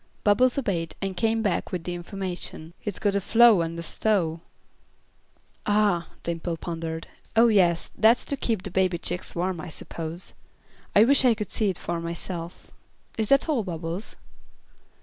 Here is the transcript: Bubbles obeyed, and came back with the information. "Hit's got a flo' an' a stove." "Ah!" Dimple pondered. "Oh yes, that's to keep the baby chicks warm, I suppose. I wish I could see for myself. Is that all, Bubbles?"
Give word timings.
Bubbles 0.23 0.57
obeyed, 0.57 0.95
and 0.99 1.15
came 1.15 1.43
back 1.43 1.71
with 1.71 1.83
the 1.83 1.93
information. 1.93 2.73
"Hit's 2.79 2.97
got 2.97 3.13
a 3.13 3.21
flo' 3.21 3.61
an' 3.61 3.77
a 3.77 3.83
stove." 3.83 4.39
"Ah!" 5.67 6.07
Dimple 6.23 6.57
pondered. 6.57 7.07
"Oh 7.35 7.49
yes, 7.49 7.91
that's 7.95 8.25
to 8.25 8.35
keep 8.35 8.63
the 8.63 8.71
baby 8.71 8.97
chicks 8.97 9.35
warm, 9.35 9.61
I 9.61 9.69
suppose. 9.69 10.33
I 10.95 11.03
wish 11.03 11.23
I 11.23 11.35
could 11.35 11.51
see 11.51 11.71
for 11.73 12.01
myself. 12.01 12.71
Is 13.19 13.29
that 13.29 13.47
all, 13.47 13.63
Bubbles?" 13.63 14.15